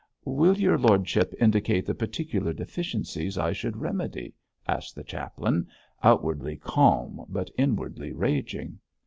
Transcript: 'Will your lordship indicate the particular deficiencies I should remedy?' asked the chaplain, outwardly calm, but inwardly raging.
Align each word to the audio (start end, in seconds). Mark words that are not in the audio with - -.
'Will 0.25 0.57
your 0.57 0.79
lordship 0.79 1.31
indicate 1.39 1.85
the 1.85 1.93
particular 1.93 2.53
deficiencies 2.53 3.37
I 3.37 3.53
should 3.53 3.77
remedy?' 3.77 4.33
asked 4.67 4.95
the 4.95 5.03
chaplain, 5.03 5.67
outwardly 6.01 6.57
calm, 6.57 7.23
but 7.29 7.51
inwardly 7.55 8.11
raging. 8.11 8.79